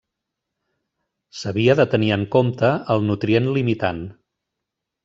S'havia 1.41 1.77
de 1.81 1.87
tenir 1.93 2.11
en 2.17 2.27
compte 2.37 2.73
el 2.97 3.07
nutrient 3.13 3.53
limitant. 3.61 4.07